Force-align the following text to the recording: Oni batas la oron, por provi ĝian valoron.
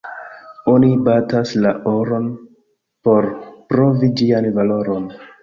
Oni 0.71 0.87
batas 1.07 1.51
la 1.65 1.73
oron, 1.91 2.31
por 3.09 3.29
provi 3.75 4.11
ĝian 4.23 4.51
valoron. 4.59 5.09